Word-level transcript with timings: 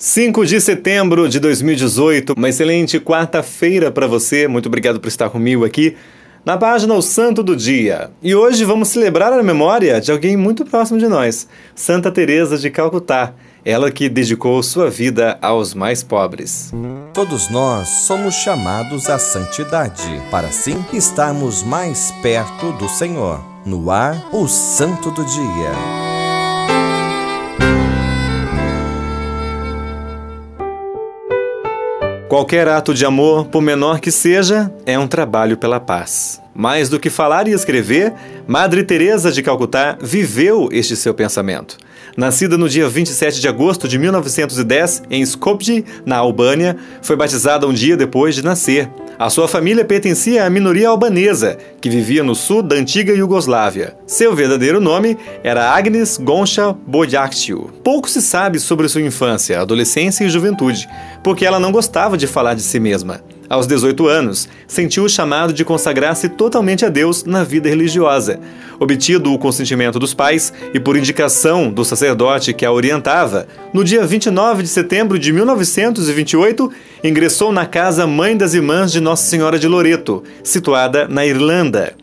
5 0.00 0.46
de 0.46 0.58
setembro 0.62 1.28
de 1.28 1.38
2018, 1.38 2.32
uma 2.34 2.48
excelente 2.48 2.98
quarta-feira 2.98 3.90
para 3.90 4.06
você. 4.06 4.48
Muito 4.48 4.64
obrigado 4.64 4.98
por 4.98 5.08
estar 5.08 5.28
comigo 5.28 5.62
aqui 5.62 5.94
na 6.42 6.56
página 6.56 6.94
O 6.94 7.02
Santo 7.02 7.42
do 7.42 7.54
Dia. 7.54 8.10
E 8.22 8.34
hoje 8.34 8.64
vamos 8.64 8.88
celebrar 8.88 9.30
a 9.30 9.42
memória 9.42 10.00
de 10.00 10.10
alguém 10.10 10.38
muito 10.38 10.64
próximo 10.64 10.98
de 10.98 11.06
nós, 11.06 11.46
Santa 11.74 12.10
Teresa 12.10 12.56
de 12.56 12.70
Calcutá, 12.70 13.34
ela 13.62 13.90
que 13.90 14.08
dedicou 14.08 14.62
sua 14.62 14.88
vida 14.88 15.36
aos 15.42 15.74
mais 15.74 16.02
pobres. 16.02 16.72
Todos 17.12 17.50
nós 17.50 17.86
somos 18.06 18.36
chamados 18.36 19.10
à 19.10 19.18
santidade, 19.18 20.08
para 20.30 20.48
assim 20.48 20.82
estarmos 20.94 21.62
mais 21.62 22.10
perto 22.22 22.72
do 22.72 22.88
Senhor. 22.88 23.38
No 23.66 23.90
ar, 23.90 24.30
o 24.32 24.48
Santo 24.48 25.10
do 25.10 25.22
Dia. 25.26 26.09
Qualquer 32.30 32.68
ato 32.68 32.94
de 32.94 33.04
amor, 33.04 33.46
por 33.46 33.60
menor 33.60 33.98
que 33.98 34.12
seja, 34.12 34.72
é 34.86 34.96
um 34.96 35.08
trabalho 35.08 35.56
pela 35.56 35.80
paz. 35.80 36.40
Mais 36.54 36.88
do 36.88 37.00
que 37.00 37.10
falar 37.10 37.48
e 37.48 37.50
escrever, 37.50 38.14
Madre 38.46 38.84
Teresa 38.84 39.32
de 39.32 39.42
Calcutá 39.42 39.98
viveu 40.00 40.68
este 40.70 40.94
seu 40.94 41.12
pensamento. 41.12 41.76
Nascida 42.16 42.56
no 42.56 42.68
dia 42.68 42.88
27 42.88 43.40
de 43.40 43.48
agosto 43.48 43.88
de 43.88 43.98
1910 43.98 45.02
em 45.10 45.22
Skopje, 45.22 45.84
na 46.06 46.18
Albânia, 46.18 46.76
foi 47.02 47.16
batizada 47.16 47.66
um 47.66 47.72
dia 47.72 47.96
depois 47.96 48.36
de 48.36 48.44
nascer. 48.44 48.88
A 49.20 49.28
sua 49.28 49.46
família 49.46 49.84
pertencia 49.84 50.46
à 50.46 50.48
minoria 50.48 50.88
albanesa, 50.88 51.58
que 51.78 51.90
vivia 51.90 52.22
no 52.22 52.34
sul 52.34 52.62
da 52.62 52.74
antiga 52.74 53.12
Iugoslávia. 53.12 53.94
Seu 54.06 54.34
verdadeiro 54.34 54.80
nome 54.80 55.18
era 55.44 55.74
Agnes 55.74 56.16
Goncha 56.16 56.74
Bojakciu. 56.86 57.70
Pouco 57.84 58.08
se 58.08 58.22
sabe 58.22 58.58
sobre 58.58 58.88
sua 58.88 59.02
infância, 59.02 59.60
adolescência 59.60 60.24
e 60.24 60.30
juventude, 60.30 60.88
porque 61.22 61.44
ela 61.44 61.60
não 61.60 61.70
gostava 61.70 62.16
de 62.16 62.26
falar 62.26 62.54
de 62.54 62.62
si 62.62 62.80
mesma. 62.80 63.20
Aos 63.50 63.66
18 63.66 64.06
anos, 64.06 64.48
sentiu 64.68 65.02
o 65.02 65.08
chamado 65.08 65.52
de 65.52 65.64
consagrar-se 65.64 66.28
totalmente 66.28 66.86
a 66.86 66.88
Deus 66.88 67.24
na 67.24 67.42
vida 67.42 67.68
religiosa. 67.68 68.38
Obtido 68.78 69.34
o 69.34 69.38
consentimento 69.40 69.98
dos 69.98 70.14
pais 70.14 70.52
e 70.72 70.78
por 70.78 70.96
indicação 70.96 71.68
do 71.68 71.84
sacerdote 71.84 72.54
que 72.54 72.64
a 72.64 72.70
orientava, 72.70 73.48
no 73.74 73.82
dia 73.82 74.06
29 74.06 74.62
de 74.62 74.68
setembro 74.68 75.18
de 75.18 75.32
1928, 75.32 76.70
ingressou 77.02 77.50
na 77.50 77.66
casa 77.66 78.06
Mãe 78.06 78.36
das 78.36 78.54
Irmãs 78.54 78.92
de 78.92 79.00
Nossa 79.00 79.24
Senhora 79.24 79.58
de 79.58 79.66
Loreto, 79.66 80.22
situada 80.44 81.08
na 81.08 81.26
Irlanda. 81.26 81.94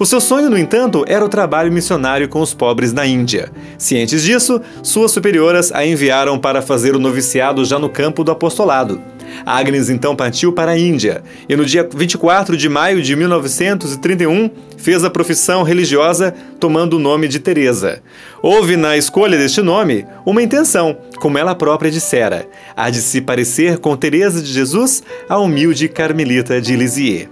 O 0.00 0.06
seu 0.06 0.20
sonho, 0.20 0.50
no 0.50 0.58
entanto, 0.58 1.04
era 1.06 1.24
o 1.24 1.28
trabalho 1.28 1.72
missionário 1.72 2.28
com 2.28 2.40
os 2.40 2.52
pobres 2.52 2.92
na 2.92 3.06
Índia. 3.06 3.52
Cientes 3.78 4.24
disso, 4.24 4.60
suas 4.82 5.12
superioras 5.12 5.70
a 5.70 5.86
enviaram 5.86 6.40
para 6.40 6.60
fazer 6.60 6.96
o 6.96 7.00
noviciado 7.00 7.64
já 7.64 7.78
no 7.78 7.88
campo 7.88 8.24
do 8.24 8.32
apostolado. 8.32 9.00
Agnes 9.44 9.90
então 9.90 10.14
partiu 10.14 10.52
para 10.52 10.72
a 10.72 10.78
Índia 10.78 11.22
e 11.48 11.56
no 11.56 11.64
dia 11.64 11.88
24 11.94 12.56
de 12.56 12.68
maio 12.68 13.02
de 13.02 13.14
1931 13.16 14.50
fez 14.76 15.04
a 15.04 15.10
profissão 15.10 15.62
religiosa 15.62 16.34
tomando 16.60 16.94
o 16.94 16.98
nome 16.98 17.28
de 17.28 17.38
Teresa. 17.38 18.02
Houve 18.42 18.76
na 18.76 18.96
escolha 18.96 19.36
deste 19.36 19.60
nome 19.60 20.06
uma 20.24 20.42
intenção, 20.42 20.96
como 21.18 21.38
ela 21.38 21.54
própria 21.54 21.90
dissera, 21.90 22.46
a 22.76 22.90
de 22.90 23.00
se 23.00 23.20
parecer 23.20 23.78
com 23.78 23.96
Teresa 23.96 24.40
de 24.40 24.52
Jesus, 24.52 25.02
a 25.28 25.38
humilde 25.38 25.88
carmelita 25.88 26.60
de 26.60 26.76
Lisieux. 26.76 27.28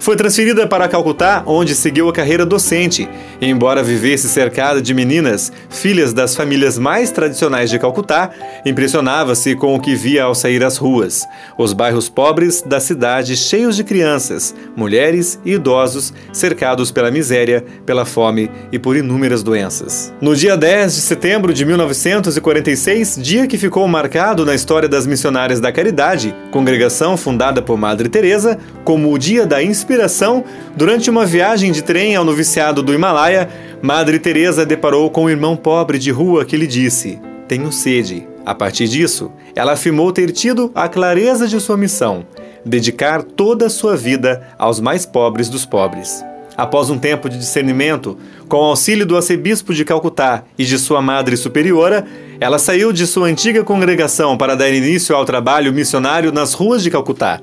Foi 0.00 0.16
transferida 0.16 0.66
para 0.66 0.88
Calcutá, 0.88 1.42
onde 1.44 1.74
seguiu 1.74 2.08
a 2.08 2.12
carreira 2.12 2.46
docente. 2.46 3.06
Embora 3.38 3.82
vivesse 3.82 4.30
cercada 4.30 4.80
de 4.80 4.94
meninas, 4.94 5.52
filhas 5.68 6.14
das 6.14 6.34
famílias 6.34 6.78
mais 6.78 7.10
tradicionais 7.10 7.68
de 7.68 7.78
Calcutá, 7.78 8.30
impressionava-se 8.64 9.54
com 9.54 9.74
o 9.74 9.80
que 9.80 9.94
via 9.94 10.24
ao 10.24 10.34
sair 10.34 10.64
às 10.64 10.78
ruas. 10.78 11.26
Os 11.58 11.74
bairros 11.74 12.08
pobres 12.08 12.62
da 12.62 12.80
cidade 12.80 13.36
cheios 13.36 13.76
de 13.76 13.84
crianças, 13.84 14.54
mulheres 14.74 15.38
e 15.44 15.52
idosos 15.52 16.14
cercados 16.32 16.90
pela 16.90 17.10
miséria, 17.10 17.62
pela 17.84 18.06
fome 18.06 18.50
e 18.72 18.78
por 18.78 18.96
inúmeras 18.96 19.42
doenças. 19.42 20.14
No 20.18 20.34
dia 20.34 20.56
10 20.56 20.94
de 20.94 21.00
setembro 21.02 21.52
de 21.52 21.66
1946, 21.66 23.18
dia 23.20 23.46
que 23.46 23.58
ficou 23.58 23.86
marcado 23.86 24.46
na 24.46 24.54
história 24.54 24.88
das 24.88 25.06
missionárias 25.06 25.60
da 25.60 25.70
Caridade, 25.70 26.34
congregação 26.50 27.18
fundada 27.18 27.60
por 27.60 27.76
Madre 27.76 28.08
Teresa, 28.08 28.58
como 28.82 29.12
o 29.12 29.18
dia 29.18 29.44
da 29.44 29.62
inspiração 29.62 29.89
inspiração, 29.90 30.44
durante 30.76 31.10
uma 31.10 31.26
viagem 31.26 31.72
de 31.72 31.82
trem 31.82 32.14
ao 32.14 32.24
noviciado 32.24 32.80
do 32.80 32.94
Himalaia, 32.94 33.48
Madre 33.82 34.20
Teresa 34.20 34.64
deparou 34.64 35.10
com 35.10 35.24
um 35.24 35.30
irmão 35.30 35.56
pobre 35.56 35.98
de 35.98 36.12
rua 36.12 36.44
que 36.44 36.56
lhe 36.56 36.66
disse: 36.66 37.18
"Tenho 37.48 37.72
sede". 37.72 38.28
A 38.46 38.54
partir 38.54 38.86
disso, 38.86 39.32
ela 39.54 39.72
afirmou 39.72 40.12
ter 40.12 40.30
tido 40.30 40.70
a 40.76 40.88
clareza 40.88 41.48
de 41.48 41.58
sua 41.60 41.76
missão: 41.76 42.24
dedicar 42.64 43.24
toda 43.24 43.66
a 43.66 43.70
sua 43.70 43.96
vida 43.96 44.46
aos 44.56 44.78
mais 44.78 45.04
pobres 45.04 45.48
dos 45.48 45.66
pobres. 45.66 46.24
Após 46.56 46.88
um 46.88 46.98
tempo 46.98 47.28
de 47.28 47.36
discernimento, 47.36 48.16
com 48.48 48.58
o 48.58 48.64
auxílio 48.66 49.04
do 49.04 49.16
arcebispo 49.16 49.74
de 49.74 49.84
Calcutá 49.84 50.44
e 50.56 50.64
de 50.64 50.78
sua 50.78 51.02
madre 51.02 51.36
superiora, 51.36 52.06
ela 52.38 52.60
saiu 52.60 52.92
de 52.92 53.08
sua 53.08 53.26
antiga 53.26 53.64
congregação 53.64 54.36
para 54.36 54.54
dar 54.54 54.70
início 54.70 55.16
ao 55.16 55.24
trabalho 55.24 55.72
missionário 55.72 56.30
nas 56.30 56.52
ruas 56.52 56.80
de 56.80 56.90
Calcutá. 56.90 57.40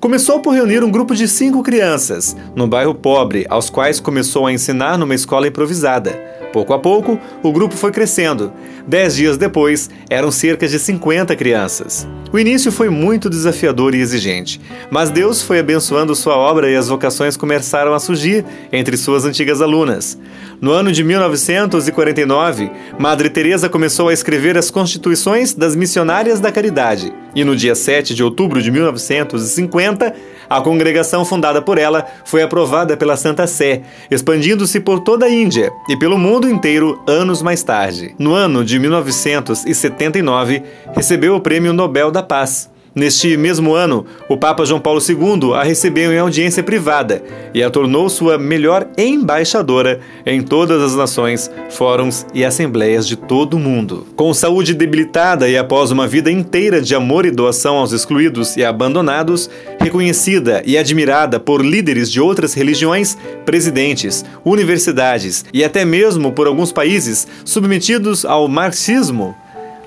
Começou 0.00 0.40
por 0.40 0.54
reunir 0.54 0.82
um 0.82 0.90
grupo 0.90 1.14
de 1.14 1.26
cinco 1.26 1.62
crianças, 1.62 2.36
no 2.54 2.66
bairro 2.66 2.94
pobre, 2.94 3.46
aos 3.48 3.70
quais 3.70 4.00
começou 4.00 4.46
a 4.46 4.52
ensinar 4.52 4.98
numa 4.98 5.14
escola 5.14 5.48
improvisada. 5.48 6.36
Pouco 6.56 6.72
a 6.72 6.78
pouco, 6.78 7.20
o 7.42 7.52
grupo 7.52 7.74
foi 7.74 7.92
crescendo. 7.92 8.50
Dez 8.86 9.14
dias 9.14 9.36
depois, 9.36 9.90
eram 10.08 10.30
cerca 10.30 10.66
de 10.66 10.78
50 10.78 11.36
crianças. 11.36 12.08
O 12.32 12.38
início 12.38 12.72
foi 12.72 12.88
muito 12.88 13.28
desafiador 13.28 13.94
e 13.94 14.00
exigente, 14.00 14.58
mas 14.90 15.10
Deus 15.10 15.42
foi 15.42 15.58
abençoando 15.58 16.14
sua 16.14 16.34
obra 16.34 16.70
e 16.70 16.74
as 16.74 16.88
vocações 16.88 17.36
começaram 17.36 17.92
a 17.92 18.00
surgir 18.00 18.42
entre 18.72 18.96
suas 18.96 19.26
antigas 19.26 19.60
alunas. 19.60 20.18
No 20.58 20.70
ano 20.70 20.92
de 20.92 21.04
1949, 21.04 22.70
Madre 22.98 23.28
Teresa 23.28 23.68
começou 23.68 24.08
a 24.08 24.14
escrever 24.14 24.56
as 24.56 24.70
constituições 24.70 25.52
das 25.52 25.76
missionárias 25.76 26.40
da 26.40 26.50
caridade, 26.50 27.12
e 27.34 27.44
no 27.44 27.54
dia 27.54 27.74
7 27.74 28.14
de 28.14 28.24
outubro 28.24 28.62
de 28.62 28.70
1950, 28.70 30.14
a 30.48 30.60
congregação 30.60 31.24
fundada 31.24 31.60
por 31.60 31.78
ela 31.78 32.06
foi 32.24 32.42
aprovada 32.42 32.96
pela 32.96 33.16
Santa 33.16 33.46
Sé, 33.46 33.82
expandindo-se 34.10 34.80
por 34.80 35.00
toda 35.00 35.26
a 35.26 35.30
Índia 35.30 35.72
e 35.88 35.96
pelo 35.96 36.18
mundo 36.18 36.48
inteiro 36.48 37.02
anos 37.06 37.42
mais 37.42 37.62
tarde. 37.62 38.14
No 38.18 38.34
ano 38.34 38.64
de 38.64 38.78
1979, 38.78 40.62
recebeu 40.94 41.34
o 41.34 41.40
Prêmio 41.40 41.72
Nobel 41.72 42.10
da 42.10 42.22
Paz. 42.22 42.70
Neste 42.96 43.36
mesmo 43.36 43.74
ano, 43.74 44.06
o 44.26 44.38
Papa 44.38 44.64
João 44.64 44.80
Paulo 44.80 45.02
II 45.06 45.52
a 45.52 45.62
recebeu 45.62 46.14
em 46.14 46.18
audiência 46.18 46.62
privada 46.62 47.22
e 47.52 47.62
a 47.62 47.68
tornou 47.68 48.08
sua 48.08 48.38
melhor 48.38 48.88
embaixadora 48.96 50.00
em 50.24 50.40
todas 50.40 50.80
as 50.80 50.96
nações, 50.96 51.50
fóruns 51.68 52.24
e 52.32 52.42
assembleias 52.42 53.06
de 53.06 53.14
todo 53.14 53.58
o 53.58 53.60
mundo. 53.60 54.06
Com 54.16 54.32
saúde 54.32 54.72
debilitada 54.72 55.46
e 55.46 55.58
após 55.58 55.90
uma 55.90 56.08
vida 56.08 56.30
inteira 56.30 56.80
de 56.80 56.94
amor 56.94 57.26
e 57.26 57.30
doação 57.30 57.76
aos 57.76 57.92
excluídos 57.92 58.56
e 58.56 58.64
abandonados, 58.64 59.50
reconhecida 59.78 60.62
e 60.64 60.78
admirada 60.78 61.38
por 61.38 61.62
líderes 61.62 62.10
de 62.10 62.18
outras 62.18 62.54
religiões, 62.54 63.14
presidentes, 63.44 64.24
universidades 64.42 65.44
e 65.52 65.62
até 65.62 65.84
mesmo 65.84 66.32
por 66.32 66.46
alguns 66.46 66.72
países 66.72 67.28
submetidos 67.44 68.24
ao 68.24 68.48
marxismo, 68.48 69.36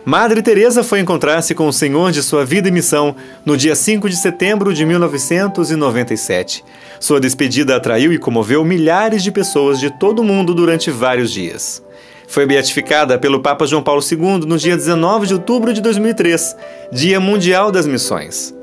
Madre 0.06 0.42
Teresa 0.42 0.84
foi 0.84 1.00
encontrar-se 1.00 1.54
com 1.54 1.68
o 1.68 1.74
Senhor 1.74 2.12
de 2.12 2.24
sua 2.24 2.46
vida 2.46 2.68
e 2.68 2.72
missão 2.72 3.16
no 3.46 3.58
dia 3.58 3.76
5 3.76 4.10
de 4.10 4.16
setembro 4.16 4.74
de 4.74 4.86
1997. 4.86 6.64
Sua 7.00 7.20
despedida 7.20 7.76
atraiu 7.76 8.14
e 8.14 8.18
comoveu 8.18 8.64
milhares 8.64 9.22
de 9.22 9.32
pessoas 9.32 9.80
de 9.80 9.90
todo 10.00 10.20
o 10.20 10.24
mundo 10.24 10.54
durante 10.54 10.90
vários 10.90 11.32
dias. 11.32 11.84
Foi 12.28 12.46
beatificada 12.46 13.18
pelo 13.18 13.42
Papa 13.42 13.66
João 13.66 13.84
Paulo 13.84 14.02
II 14.02 14.46
no 14.48 14.58
dia 14.58 14.78
19 14.78 15.28
de 15.28 15.34
outubro 15.34 15.74
de 15.74 15.82
2003, 15.82 16.56
Dia 16.92 17.20
Mundial 17.20 17.72
das 17.72 17.86
Missões. 17.86 18.59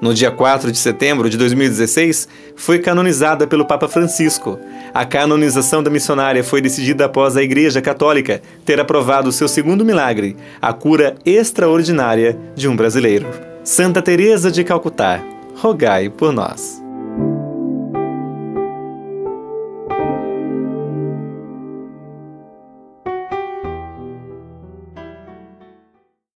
No 0.00 0.14
dia 0.14 0.30
4 0.30 0.70
de 0.70 0.78
setembro 0.78 1.28
de 1.28 1.36
2016, 1.36 2.28
foi 2.54 2.78
canonizada 2.78 3.46
pelo 3.46 3.66
Papa 3.66 3.88
Francisco. 3.88 4.58
A 4.94 5.04
canonização 5.04 5.82
da 5.82 5.90
missionária 5.90 6.44
foi 6.44 6.60
decidida 6.60 7.06
após 7.06 7.36
a 7.36 7.42
Igreja 7.42 7.82
Católica 7.82 8.40
ter 8.64 8.78
aprovado 8.78 9.32
seu 9.32 9.48
segundo 9.48 9.84
milagre, 9.84 10.36
a 10.62 10.72
cura 10.72 11.16
extraordinária 11.26 12.38
de 12.54 12.68
um 12.68 12.76
brasileiro. 12.76 13.26
Santa 13.64 14.00
Teresa 14.00 14.52
de 14.52 14.62
Calcutá, 14.62 15.20
rogai 15.56 16.08
por 16.08 16.32
nós. 16.32 16.87